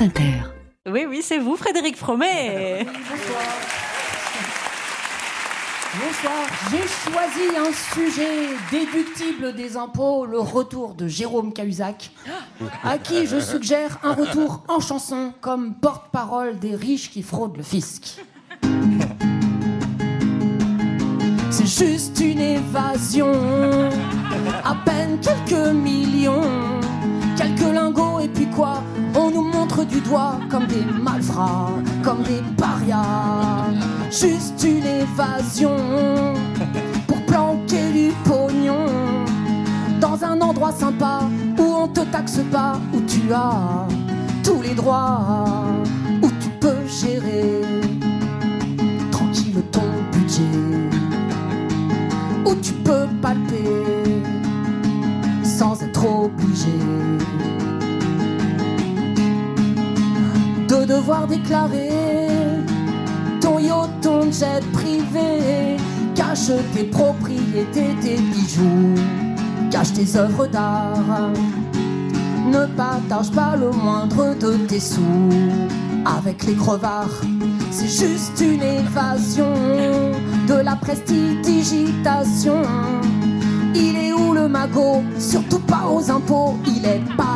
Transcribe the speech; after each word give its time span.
France 0.00 0.08
Inter. 0.08 0.32
Oui, 0.86 1.04
oui, 1.06 1.20
c'est 1.22 1.38
vous, 1.38 1.56
Frédéric 1.56 1.96
Fromet. 1.96 2.86
Bonsoir. 5.94 6.46
J'ai 6.70 7.10
choisi 7.10 7.56
un 7.56 7.72
sujet 7.94 8.48
déductible 8.70 9.54
des 9.54 9.76
impôts, 9.76 10.24
le 10.24 10.38
retour 10.38 10.94
de 10.94 11.06
Jérôme 11.06 11.52
Cahuzac, 11.52 12.12
à 12.82 12.96
qui 12.96 13.26
je 13.26 13.40
suggère 13.40 13.98
un 14.02 14.14
retour 14.14 14.62
en 14.68 14.80
chanson 14.80 15.34
comme 15.42 15.74
porte-parole 15.74 16.58
des 16.58 16.74
riches 16.76 17.10
qui 17.10 17.22
fraudent 17.22 17.58
le 17.58 17.62
fisc. 17.62 18.20
C'est 21.50 21.66
juste 21.66 22.18
une 22.20 22.40
évasion, 22.40 23.32
à 24.64 24.74
peine 24.84 25.18
quelques 25.20 25.74
millions, 25.74 26.80
quelques 27.36 27.74
lingots 27.74 28.20
et 28.20 28.28
puis 28.28 28.46
quoi 28.46 28.82
du 29.84 30.00
doigt 30.00 30.38
comme 30.50 30.66
des 30.66 30.84
malfrats, 31.02 31.70
comme 32.02 32.22
des 32.22 32.42
parias. 32.56 33.70
Juste 34.10 34.62
une 34.64 34.84
évasion 34.84 35.76
pour 37.06 37.20
planquer 37.26 37.92
du 37.92 38.12
pognon 38.24 38.86
dans 40.00 40.22
un 40.24 40.40
endroit 40.40 40.72
sympa 40.72 41.20
où 41.58 41.62
on 41.62 41.88
te 41.88 42.00
taxe 42.00 42.40
pas, 42.50 42.78
où 42.92 43.00
tu 43.02 43.32
as 43.32 43.86
tous 44.42 44.62
les 44.62 44.74
droits, 44.74 45.44
où 46.22 46.28
tu 46.40 46.48
peux 46.60 46.86
gérer 46.86 47.62
tranquille 49.10 49.62
ton 49.70 49.82
budget 50.12 50.90
où 52.46 52.54
tu 52.56 52.72
peux 52.72 53.06
palper 53.20 53.64
sans 55.42 55.82
être 55.82 56.04
obligé 56.04 56.78
de 60.70 60.84
devoir 60.84 61.26
déclarer 61.26 62.28
ton 63.40 63.58
yacht, 63.58 63.90
ton 64.02 64.30
jet 64.30 64.62
privé, 64.72 65.76
cache 66.14 66.52
tes 66.72 66.84
propriétés, 66.84 67.96
tes 68.00 68.16
bijoux, 68.18 68.94
cache 69.70 69.92
tes 69.92 70.16
œuvres 70.16 70.46
d'art. 70.46 71.32
Ne 72.52 72.66
partage 72.76 73.32
pas 73.32 73.56
le 73.56 73.72
moindre 73.72 74.36
de 74.38 74.52
tes 74.68 74.78
sous 74.78 75.28
avec 76.06 76.44
les 76.46 76.54
crevards. 76.54 77.20
C'est 77.72 77.88
juste 77.88 78.40
une 78.40 78.62
évasion 78.62 79.52
de 80.46 80.54
la 80.54 80.76
prestidigitation. 80.76 82.62
Il 83.74 83.96
est 83.96 84.12
où 84.12 84.34
le 84.34 84.48
magot? 84.48 85.02
Surtout 85.18 85.60
pas 85.60 85.88
aux 85.88 86.10
impôts. 86.10 86.56
Il 86.66 86.84
est 86.84 87.02
pas 87.16 87.29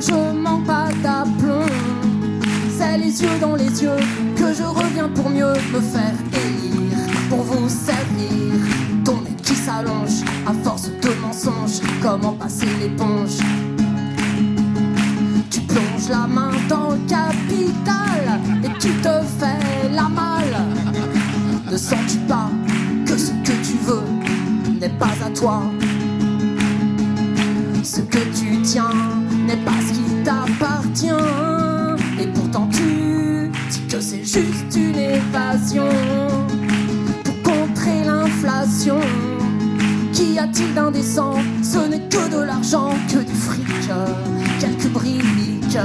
je 0.00 0.12
manque 0.12 0.66
pas 0.66 0.88
d'aplomb. 1.02 1.66
C'est 2.76 2.98
les 2.98 3.22
yeux 3.22 3.38
dans 3.40 3.54
les 3.54 3.82
yeux 3.82 4.00
que 4.36 4.54
je 4.54 4.62
reviens 4.62 5.08
pour 5.08 5.28
mieux 5.30 5.52
me 5.72 5.80
faire 5.80 6.14
élire. 6.32 6.98
Pour 7.28 7.42
vous 7.42 7.68
servir. 7.68 8.54
Ton 9.04 9.20
nez 9.20 9.36
qui 9.42 9.54
s'allonge 9.54 10.22
à 10.46 10.52
force 10.64 10.88
de 10.88 11.10
mensonges. 11.20 11.80
Comment 12.02 12.32
passer 12.32 12.68
l'éponge? 12.80 13.38
Tu 15.50 15.60
plonges 15.60 16.08
la 16.08 16.26
main 16.26 16.52
dans 16.68 16.90
le 16.90 16.98
capital 17.08 18.40
et 18.64 18.78
tu 18.78 18.88
te 18.88 19.20
fais 19.38 19.88
la 19.92 20.08
malle. 20.08 20.64
Ne 21.70 21.76
sens-tu 21.76 22.18
pas 22.20 22.50
que 23.06 23.16
ce 23.16 23.32
que 23.44 23.52
tu 23.62 23.76
veux 23.84 24.02
n'est 24.80 24.96
pas 24.98 25.14
à 25.24 25.30
toi? 25.30 25.62
Ce 27.82 28.00
que 28.02 28.18
tu 28.38 28.60
tiens 28.62 28.90
n'est 29.46 29.56
pas 29.56 29.79
pour 37.24 37.42
contrer 37.42 38.04
l'inflation. 38.04 38.98
Qu'y 40.12 40.38
a-t-il 40.38 40.74
d'indécent? 40.74 41.34
Ce 41.62 41.78
n'est 41.88 42.08
que 42.08 42.30
de 42.30 42.42
l'argent, 42.42 42.90
que 43.08 43.18
du 43.18 43.34
fric, 43.34 43.66
quelques 44.58 44.88
briques, 44.88 45.78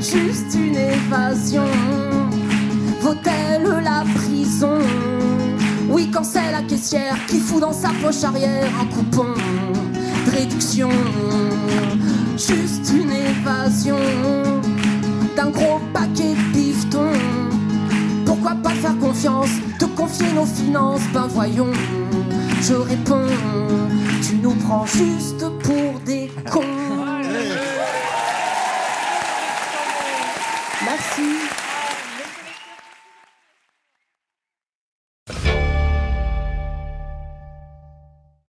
juste 0.00 0.54
une 0.54 0.76
évasion. 0.76 1.66
Vaut-elle 3.00 3.82
la 3.82 4.04
prison? 4.14 4.78
Oui, 5.90 6.10
quand 6.12 6.24
c'est 6.24 6.52
la 6.52 6.62
caissière 6.62 7.16
qui 7.26 7.38
fout 7.38 7.60
dans 7.60 7.72
sa 7.72 7.90
poche 8.02 8.22
arrière 8.24 8.70
un 8.80 8.86
coupon 8.86 9.34
de 10.26 10.30
réduction. 10.30 10.90
Juste 12.36 12.92
une 12.94 13.10
évasion 13.10 13.98
d'un 15.36 15.50
gros 15.50 15.80
paquet 15.92 16.23
te 19.78 19.86
confier 19.86 20.30
nos 20.34 20.44
finances 20.44 21.00
Ben 21.14 21.26
voyons, 21.28 21.72
je 22.60 22.74
réponds, 22.74 23.26
tu 24.22 24.36
nous 24.36 24.54
prends 24.54 24.84
juste 24.84 25.48
pour 25.62 26.00
des 26.04 26.30
cons. 26.50 27.03